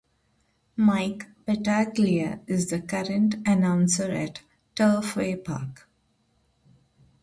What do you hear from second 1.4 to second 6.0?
Battaglia is the current announcer at Turfway Park.